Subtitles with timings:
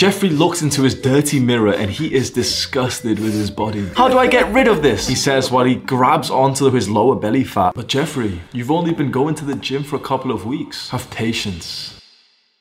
[0.00, 3.86] Jeffrey looks into his dirty mirror and he is disgusted with his body.
[3.88, 5.06] How do I get rid of this?
[5.06, 7.74] He says while he grabs onto his lower belly fat.
[7.74, 10.88] But Jeffrey, you've only been going to the gym for a couple of weeks.
[10.88, 12.00] Have patience.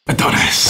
[0.05, 0.68] Adonis.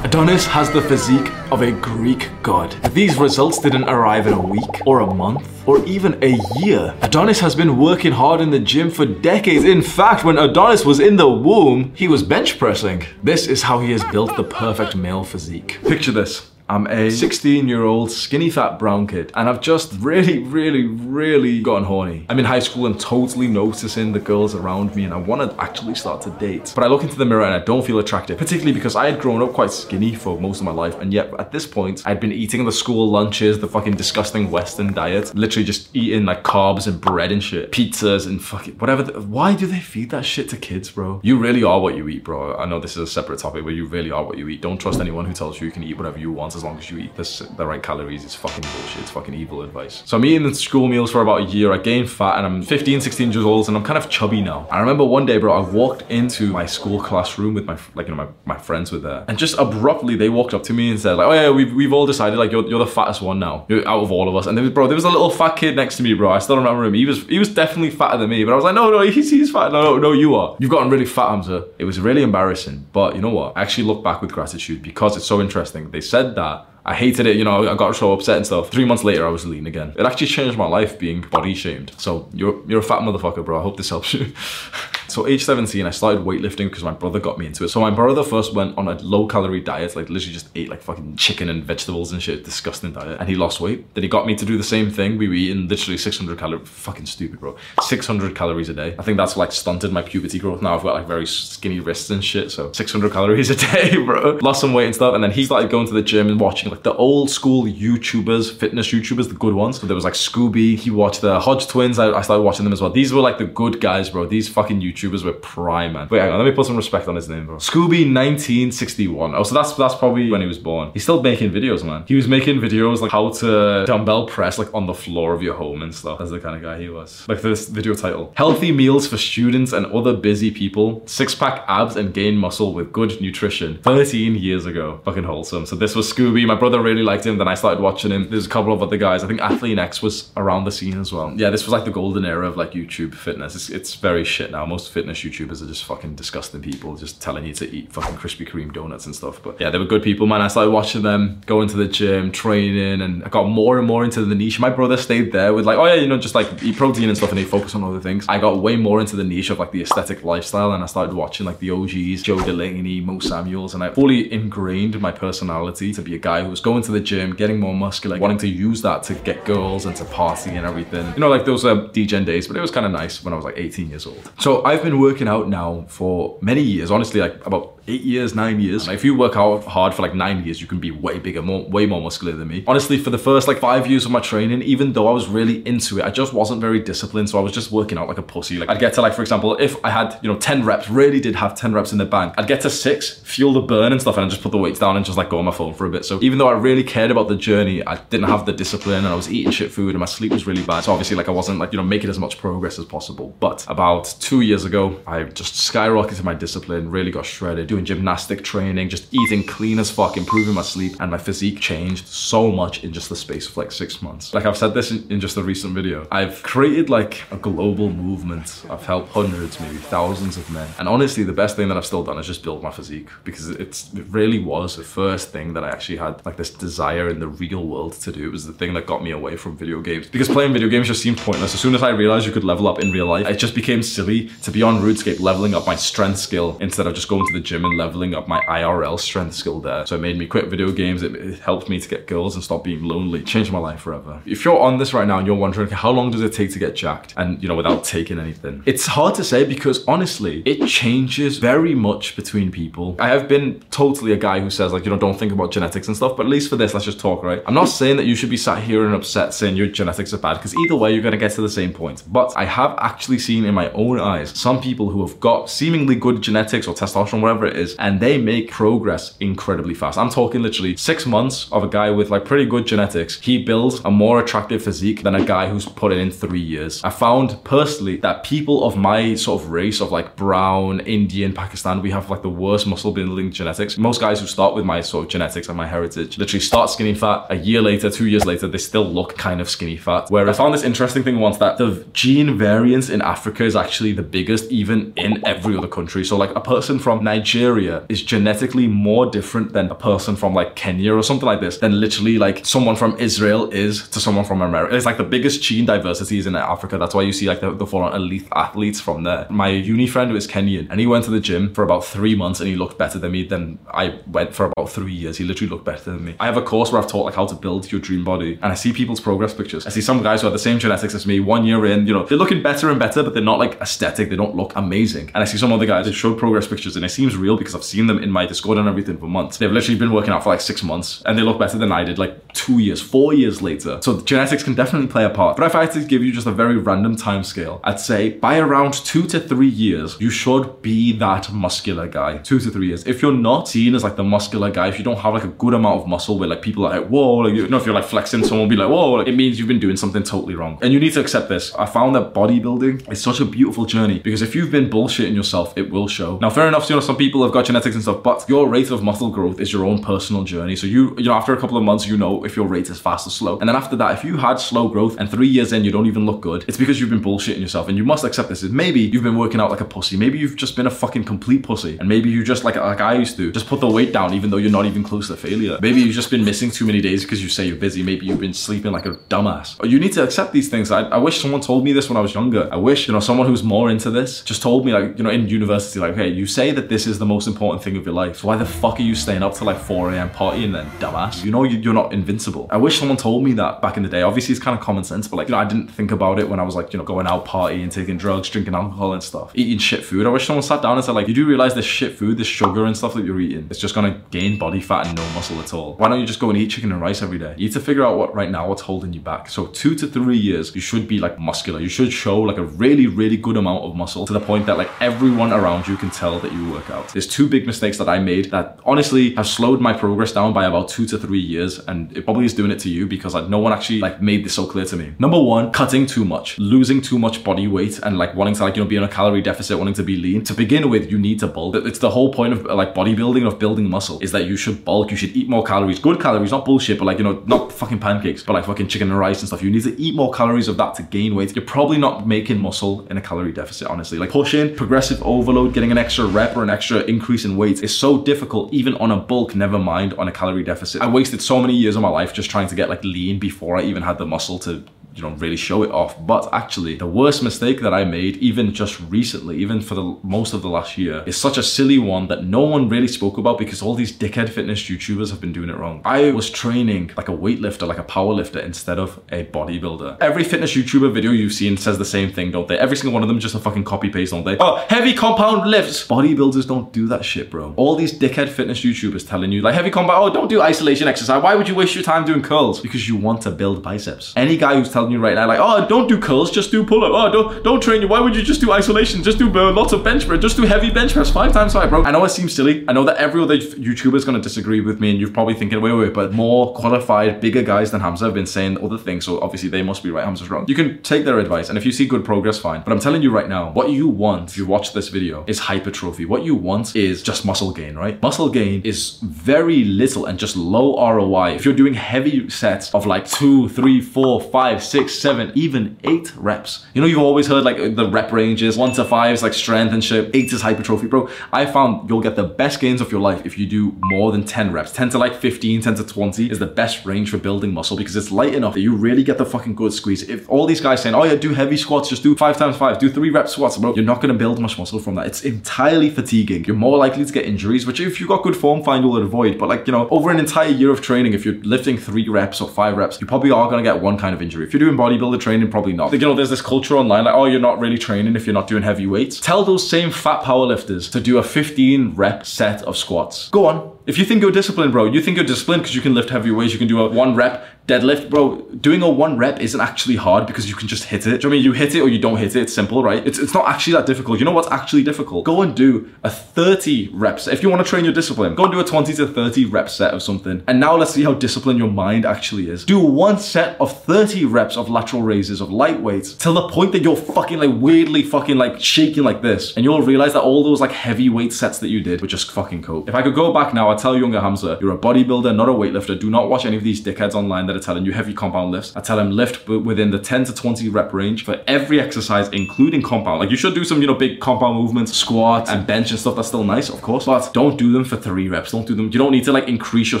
[0.14, 2.70] Adonis has the physique of a Greek god.
[2.94, 6.94] These results didn't arrive in a week, or a month, or even a year.
[7.02, 9.64] Adonis has been working hard in the gym for decades.
[9.64, 13.04] In fact, when Adonis was in the womb, he was bench pressing.
[13.24, 15.80] This is how he has built the perfect male physique.
[15.82, 16.48] Picture this.
[16.66, 21.60] I'm a 16 year old skinny fat brown kid and I've just really, really, really
[21.60, 22.24] gotten horny.
[22.30, 25.62] I'm in high school and totally noticing the girls around me and I want to
[25.62, 26.72] actually start to date.
[26.74, 29.20] But I look into the mirror and I don't feel attractive, particularly because I had
[29.20, 32.18] grown up quite skinny for most of my life and yet at this point I'd
[32.18, 36.86] been eating the school lunches, the fucking disgusting Western diet, literally just eating like carbs
[36.86, 39.02] and bread and shit, pizzas and fucking whatever.
[39.02, 41.20] The, why do they feed that shit to kids, bro?
[41.22, 42.56] You really are what you eat, bro.
[42.56, 44.62] I know this is a separate topic, but you really are what you eat.
[44.62, 46.90] Don't trust anyone who tells you you can eat whatever you want as long as
[46.90, 48.24] you eat this, the right calories.
[48.24, 49.02] It's fucking bullshit.
[49.02, 50.02] It's fucking evil advice.
[50.06, 51.72] So I'm eating the school meals for about a year.
[51.72, 54.66] I gained fat and I'm 15, 16 years old and I'm kind of chubby now.
[54.70, 58.14] I remember one day, bro, I walked into my school classroom with my, like, you
[58.14, 59.24] know, my, my friends were there.
[59.28, 61.92] And just abruptly, they walked up to me and said like, oh yeah, we've, we've
[61.92, 63.66] all decided like you're, you're the fattest one now.
[63.68, 64.46] You're out of all of us.
[64.46, 66.30] And there was, bro, there was a little fat kid next to me, bro.
[66.30, 66.94] I still don't remember him.
[66.94, 68.44] He was, he was definitely fatter than me.
[68.44, 69.72] But I was like, no, no, he's, he's fat.
[69.72, 70.56] No, no, no, you are.
[70.58, 71.66] You've gotten really fat, Hamza.
[71.78, 72.86] It was really embarrassing.
[72.92, 73.56] But you know what?
[73.56, 75.90] I actually look back with gratitude because it's so interesting.
[75.90, 76.43] They said that
[76.86, 78.70] I hated it, you know, I got so upset and stuff.
[78.70, 79.94] Three months later, I was lean again.
[79.96, 81.92] It actually changed my life being body shamed.
[81.96, 83.58] So you're, you're a fat motherfucker, bro.
[83.58, 84.26] I hope this helps you.
[85.14, 87.68] So age 17, I started weightlifting because my brother got me into it.
[87.68, 90.82] So my brother first went on a low calorie diet, like literally just ate like
[90.82, 93.20] fucking chicken and vegetables and shit, disgusting diet.
[93.20, 93.94] And he lost weight.
[93.94, 95.16] Then he got me to do the same thing.
[95.16, 97.56] We were eating literally 600 calories, fucking stupid, bro.
[97.80, 98.96] 600 calories a day.
[98.98, 100.60] I think that's like stunted my puberty growth.
[100.62, 102.50] Now I've got like very skinny wrists and shit.
[102.50, 104.40] So 600 calories a day, bro.
[104.42, 105.14] Lost some weight and stuff.
[105.14, 108.52] And then he started going to the gym and watching like the old school YouTubers,
[108.52, 109.80] fitness YouTubers, the good ones.
[109.80, 110.76] So there was like Scooby.
[110.76, 112.00] He watched the Hodge twins.
[112.00, 112.90] I, I started watching them as well.
[112.90, 114.26] These were like the good guys, bro.
[114.26, 116.08] These fucking YouTubers were prime man.
[116.10, 117.56] Wait, hang on, let me put some respect on his name, bro.
[117.56, 119.34] Scooby 1961.
[119.34, 120.90] Oh, so that's that's probably when he was born.
[120.92, 122.04] He's still making videos, man.
[122.06, 125.54] He was making videos like how to dumbbell press like on the floor of your
[125.54, 126.18] home and stuff.
[126.18, 127.26] That's the kind of guy he was.
[127.28, 128.32] Like this video title.
[128.36, 131.02] Healthy meals for students and other busy people.
[131.06, 133.80] Six pack abs and gain muscle with good nutrition.
[133.82, 135.00] 13 years ago.
[135.04, 135.66] Fucking wholesome.
[135.66, 136.46] So this was Scooby.
[136.46, 137.38] My brother really liked him.
[137.38, 138.30] Then I started watching him.
[138.30, 139.24] There's a couple of other guys.
[139.24, 141.32] I think Athlean X was around the scene as well.
[141.36, 143.54] Yeah, this was like the golden era of like YouTube fitness.
[143.54, 144.64] It's, it's very shit now.
[144.66, 148.48] Most fitness YouTubers are just fucking disgusting people just telling you to eat fucking Krispy
[148.48, 149.42] Kreme donuts and stuff.
[149.42, 150.40] But yeah, they were good people, man.
[150.40, 154.04] I started watching them, going to the gym, training, and I got more and more
[154.04, 154.60] into the niche.
[154.60, 157.16] My brother stayed there with like, oh yeah, you know, just like eat protein and
[157.16, 158.24] stuff and he focus on other things.
[158.28, 161.12] I got way more into the niche of like the aesthetic lifestyle and I started
[161.12, 166.02] watching like the OGs, Joe Delaney, Mo Samuels, and I fully ingrained my personality to
[166.02, 168.80] be a guy who was going to the gym, getting more muscular, wanting to use
[168.82, 171.12] that to get girls and to party and everything.
[171.14, 173.36] You know, like those uh, DGen days, but it was kind of nice when I
[173.36, 174.30] was like 18 years old.
[174.38, 178.34] So I've been working out now now for many years, honestly, like about eight years,
[178.34, 178.88] nine years.
[178.88, 181.64] if you work out hard for like nine years, you can be way bigger, more,
[181.64, 182.64] way more muscular than me.
[182.66, 185.66] Honestly, for the first like five years of my training, even though I was really
[185.66, 187.30] into it, I just wasn't very disciplined.
[187.30, 188.56] So I was just working out like a pussy.
[188.56, 191.20] Like I'd get to like, for example, if I had, you know, 10 reps, really
[191.20, 194.00] did have 10 reps in the bank, I'd get to six, fuel the burn and
[194.00, 195.74] stuff, and I'd just put the weights down and just like go on my phone
[195.74, 196.04] for a bit.
[196.04, 199.08] So even though I really cared about the journey, I didn't have the discipline and
[199.08, 200.84] I was eating shit food and my sleep was really bad.
[200.84, 203.34] So obviously like I wasn't like, you know, making as much progress as possible.
[203.40, 208.44] But about two years ago, I just skyrocketed my discipline, really got shredded, doing gymnastic
[208.44, 212.84] training, just eating clean as fuck, improving my sleep, and my physique changed so much
[212.84, 214.32] in just the space of like six months.
[214.32, 218.64] Like I've said this in, just a recent video, I've created like a global movement.
[218.70, 220.68] I've helped hundreds, maybe thousands of men.
[220.78, 223.48] And honestly, the best thing that I've still done is just build my physique because
[223.48, 227.18] it's, it really was the first thing that I actually had like this desire in
[227.18, 228.28] the real world to do.
[228.28, 230.86] It was the thing that got me away from video games because playing video games
[230.86, 231.54] just seemed pointless.
[231.54, 233.82] As soon as I realized you could level up in real life, it just became
[233.82, 237.32] silly to be on RuneScape leveling up my strength skill instead of just going to
[237.32, 239.86] the gym and leveling up my IRL strength skill there.
[239.86, 241.02] So it made me quit video games.
[241.02, 243.20] It, it helped me to get girls and stop being lonely.
[243.20, 244.20] It changed my life forever.
[244.26, 246.58] If you're on this right now and you're wondering, how long does it take to
[246.58, 247.14] get jacked?
[247.16, 248.62] And you know, without taking anything.
[248.66, 252.96] It's hard to say because honestly, it changes very much between people.
[252.98, 255.88] I have been totally a guy who says like, you know, don't think about genetics
[255.88, 257.42] and stuff, but at least for this, let's just talk, right?
[257.46, 260.18] I'm not saying that you should be sat here and upset saying your genetics are
[260.18, 262.02] bad because either way, you're gonna get to the same point.
[262.06, 265.94] But I have actually seen in my own eyes some people who have got seemingly
[265.94, 269.98] good genetics or testosterone, whatever it is, and they make progress incredibly fast.
[269.98, 273.20] I'm talking literally six months of a guy with like pretty good genetics.
[273.20, 276.82] He builds a more attractive physique than a guy who's put it in three years.
[276.84, 281.82] I found personally that people of my sort of race of like brown, Indian, Pakistan,
[281.82, 283.78] we have like the worst muscle building genetics.
[283.78, 286.94] Most guys who start with my sort of genetics and my heritage literally start skinny
[286.94, 287.26] fat.
[287.30, 290.10] A year later, two years later, they still look kind of skinny fat.
[290.10, 293.92] Where I found this interesting thing once that the gene variance in Africa is actually
[293.92, 296.04] the biggest even in every other country.
[296.04, 297.43] So like a person from Nigeria
[297.88, 301.80] is genetically more different than a person from like Kenya or something like this than
[301.80, 304.74] literally like someone from Israel is to someone from America.
[304.74, 306.78] It's like the biggest gene diversity is in Africa.
[306.78, 309.26] That's why you see like the, the foreign elite athletes from there.
[309.30, 312.40] My uni friend was Kenyan and he went to the gym for about three months
[312.40, 315.18] and he looked better than me than I went for about three years.
[315.18, 316.14] He literally looked better than me.
[316.20, 318.46] I have a course where I've taught like how to build your dream body and
[318.52, 319.66] I see people's progress pictures.
[319.66, 321.92] I see some guys who have the same genetics as me one year in, you
[321.92, 324.10] know, they're looking better and better, but they're not like aesthetic.
[324.10, 325.10] They don't look amazing.
[325.14, 327.54] And I see some other guys that show progress pictures and it seems real because
[327.54, 329.38] I've seen them in my Discord and everything for months.
[329.38, 331.84] They've literally been working out for like six months and they look better than I
[331.84, 333.78] did like two years, four years later.
[333.82, 335.36] So genetics can definitely play a part.
[335.36, 338.10] But if I had to give you just a very random time scale, I'd say
[338.10, 342.18] by around two to three years, you should be that muscular guy.
[342.18, 342.86] Two to three years.
[342.86, 345.28] If you're not seen as like the muscular guy, if you don't have like a
[345.28, 347.74] good amount of muscle where like people are like, whoa, like, you know, if you're
[347.74, 350.34] like flexing, someone will be like, whoa, like, it means you've been doing something totally
[350.34, 350.58] wrong.
[350.62, 351.54] And you need to accept this.
[351.54, 355.56] I found that bodybuilding is such a beautiful journey because if you've been bullshitting yourself,
[355.56, 356.18] it will show.
[356.18, 358.70] Now, fair enough, you know, some people have got genetics and stuff, but your rate
[358.70, 360.56] of muscle growth is your own personal journey.
[360.56, 362.80] So you, you know, after a couple of months, you know if your rate is
[362.80, 363.38] fast or slow.
[363.38, 365.86] And then after that, if you had slow growth and three years in, you don't
[365.86, 367.68] even look good, it's because you've been bullshitting yourself.
[367.68, 368.42] And you must accept this.
[368.42, 369.96] Is maybe you've been working out like a pussy.
[369.96, 371.76] Maybe you've just been a fucking complete pussy.
[371.78, 374.30] And maybe you just like, like I used to, just put the weight down even
[374.30, 375.58] though you're not even close to failure.
[375.60, 377.82] Maybe you've just been missing too many days because you say you're busy.
[377.82, 379.56] Maybe you've been sleeping like a dumbass.
[379.68, 380.70] You need to accept these things.
[380.70, 382.48] I, I wish someone told me this when I was younger.
[382.52, 385.10] I wish, you know, someone who's more into this just told me like, you know,
[385.10, 387.94] in university, like, hey, you say that this is the most important thing of your
[387.94, 388.16] life.
[388.16, 390.10] So why the fuck are you staying up till like 4 a.m.
[390.10, 391.24] partying then, dumbass?
[391.24, 392.46] You know you're not invincible.
[392.50, 394.02] I wish someone told me that back in the day.
[394.02, 396.28] Obviously it's kind of common sense, but like, you know, I didn't think about it
[396.28, 399.32] when I was like, you know, going out partying, taking drugs, drinking alcohol and stuff,
[399.34, 400.06] eating shit food.
[400.06, 402.26] I wish someone sat down and said like, you do realize this shit food, this
[402.26, 405.38] sugar and stuff that you're eating, it's just gonna gain body fat and no muscle
[405.40, 405.74] at all.
[405.74, 407.34] Why don't you just go and eat chicken and rice every day?
[407.36, 409.28] You need to figure out what right now what's holding you back.
[409.28, 411.60] So two to three years, you should be like muscular.
[411.60, 414.58] You should show like a really, really good amount of muscle to the point that
[414.58, 416.93] like everyone around you can tell that you work out.
[416.94, 420.44] There's two big mistakes that I made that honestly have slowed my progress down by
[420.44, 421.58] about two to three years.
[421.58, 424.24] And it probably is doing it to you because like no one actually like made
[424.24, 424.94] this so clear to me.
[425.00, 428.54] Number one, cutting too much, losing too much body weight and like wanting to like,
[428.54, 430.22] you know, be on a calorie deficit, wanting to be lean.
[430.22, 431.56] To begin with, you need to bulk.
[431.56, 434.92] It's the whole point of like bodybuilding, of building muscle is that you should bulk.
[434.92, 437.80] You should eat more calories, good calories, not bullshit, but like, you know, not fucking
[437.80, 439.42] pancakes, but like fucking chicken and rice and stuff.
[439.42, 441.34] You need to eat more calories of that to gain weight.
[441.34, 443.98] You're probably not making muscle in a calorie deficit, honestly.
[443.98, 447.76] Like pushing, progressive overload, getting an extra rep or an extra increase in weight is
[447.76, 450.82] so difficult, even on a bulk, never mind on a calorie deficit.
[450.82, 453.56] I wasted so many years of my life just trying to get like lean before
[453.56, 455.94] I even had the muscle to you know really show it off.
[456.06, 460.32] But actually the worst mistake that i made even just recently even for the most
[460.32, 463.38] of the last year is such a silly one that no one really spoke about
[463.38, 465.80] because all these dickhead fitness youtubers have been doing it wrong.
[465.84, 469.98] I was training like a weightlifter like a power lifter instead of a bodybuilder.
[470.00, 472.58] Every fitness youtuber video you've seen says the same thing don't they?
[472.58, 474.36] Every single one of them just a fucking copy paste don't they?
[474.38, 475.86] Oh heavy compound lifts!
[475.86, 477.54] Bodybuilders don't do that shit bro.
[477.56, 481.22] All these dickhead fitness youtubers telling you like heavy compound oh don't do isolation exercise.
[481.22, 482.60] Why would you waste your time doing curls?
[482.60, 484.12] Because you want to build biceps.
[484.16, 486.84] Any guy who's telling you right now, like, oh, don't do curls, just do pull
[486.84, 486.92] up.
[486.92, 487.88] Oh, don't don't train you.
[487.88, 489.02] Why would you just do isolation?
[489.02, 490.20] Just do uh, lots of bench press.
[490.20, 491.82] Just do heavy bench press five times five, bro.
[491.84, 492.64] I know it seems silly.
[492.68, 495.60] I know that every other YouTuber is gonna disagree with me, and you're probably thinking,
[495.60, 499.20] wait, wait, but more qualified, bigger guys than Hamza have been saying other things, so
[499.20, 500.04] obviously they must be right.
[500.04, 500.44] Hamza's wrong.
[500.48, 502.62] You can take their advice, and if you see good progress, fine.
[502.62, 505.38] But I'm telling you right now, what you want if you watch this video is
[505.38, 506.04] hypertrophy.
[506.04, 508.00] What you want is just muscle gain, right?
[508.02, 511.34] Muscle gain is very little and just low ROI.
[511.34, 516.14] If you're doing heavy sets of like two, three, four, five, six, seven, even eight
[516.16, 516.66] reps.
[516.74, 519.72] You know, you've always heard like the rep ranges, one to five is like strength
[519.72, 521.08] and shit, eight is hypertrophy, bro.
[521.32, 524.24] I found you'll get the best gains of your life if you do more than
[524.24, 524.72] 10 reps.
[524.72, 527.96] 10 to like 15, 10 to 20 is the best range for building muscle because
[527.96, 530.08] it's light enough that you really get the fucking good squeeze.
[530.08, 532.78] If all these guys saying, oh yeah, do heavy squats, just do five times five,
[532.78, 535.06] do three rep squats, bro, you're not gonna build much muscle from that.
[535.06, 536.44] It's entirely fatiguing.
[536.44, 539.38] You're more likely to get injuries, which if you've got good form, fine, you'll avoid.
[539.38, 542.40] But like, you know, over an entire year of training, if you're lifting three reps
[542.40, 544.46] or five reps, you probably are gonna get one kind of injury.
[544.46, 545.92] If you're doing bodybuilder training, probably not.
[545.92, 548.46] You know, there's this culture online like, oh, you're not really training if you're not
[548.46, 549.20] doing heavy weights.
[549.20, 553.28] Tell those same fat powerlifters to do a 15 rep set of squats.
[553.28, 555.92] Go on, If you think you're disciplined, bro, you think you're disciplined because you can
[555.94, 559.40] lift heavy weights, you can do a one rep deadlift, bro, doing a one rep
[559.40, 561.10] isn't actually hard because you can just hit it.
[561.10, 562.42] Do you know I mean you hit it or you don't hit it?
[562.42, 563.06] It's simple, right?
[563.06, 564.18] It's, it's not actually that difficult.
[564.18, 565.24] You know what's actually difficult?
[565.24, 567.26] Go and do a 30 reps.
[567.26, 569.70] If you want to train your discipline, go and do a 20 to 30 rep
[569.70, 570.42] set of something.
[570.46, 572.64] And now let's see how disciplined your mind actually is.
[572.64, 576.72] Do one set of 30 reps of lateral raises of light weights till the point
[576.72, 579.54] that you're fucking like weirdly fucking like shaking like this.
[579.56, 582.62] And you'll realize that all those like heavyweight sets that you did were just fucking
[582.62, 582.86] cool.
[582.86, 585.52] If I could go back now, I'd tell younger Hamza, you're a bodybuilder, not a
[585.52, 585.98] weightlifter.
[585.98, 588.74] Do not watch any of these dickheads online that are telling you heavy compound lifts.
[588.76, 592.82] I tell them lift within the 10 to 20 rep range for every exercise, including
[592.82, 593.18] compound.
[593.18, 596.14] Like you should do some, you know, big compound movements, squats and bench and stuff.
[596.14, 598.52] That's still nice, of course, but don't do them for three reps.
[598.52, 598.86] Don't do them.
[598.86, 600.00] You don't need to like increase your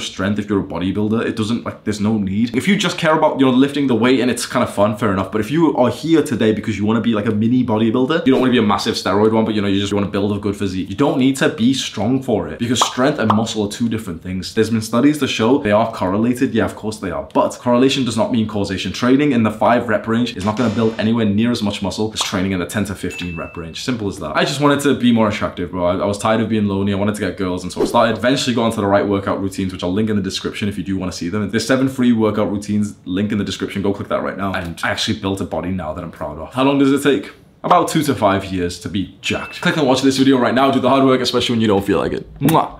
[0.00, 1.26] strength if you're a bodybuilder.
[1.26, 2.56] It doesn't like, there's no need.
[2.56, 4.96] If you just care about, you know, lifting the weight and it's kind of fun,
[4.96, 5.32] fair enough.
[5.32, 8.24] But if you are here today because you want to be like a mini bodybuilder,
[8.24, 10.06] you don't want to be a massive steroid one, but you know, you just want
[10.06, 10.88] to build a good physique.
[10.88, 14.22] You don't need to be strong for it because strength and muscle are two different
[14.22, 14.54] things.
[14.54, 16.54] There's been studies to show they are correlated.
[16.54, 17.28] Yeah, of course they are.
[17.32, 18.92] But correlation does not mean causation.
[18.92, 21.82] Training in the 5 rep range is not going to build anywhere near as much
[21.82, 23.84] muscle as training in the 10 to 15 rep range.
[23.84, 24.36] Simple as that.
[24.36, 25.84] I just wanted to be more attractive, bro.
[25.84, 26.92] I, I was tired of being lonely.
[26.92, 29.40] I wanted to get girls, and so I started eventually got onto the right workout
[29.40, 31.50] routines, which I'll link in the description if you do want to see them.
[31.50, 33.82] There's seven free workout routines, link in the description.
[33.82, 34.54] Go click that right now.
[34.54, 36.52] And I actually built a body now that I'm proud of.
[36.54, 37.32] How long does it take?
[37.64, 39.60] about two to five years to be jacked.
[39.62, 40.70] Click and watch this video right now.
[40.70, 42.32] Do the hard work, especially when you don't feel like it.
[42.38, 42.78] Mwah.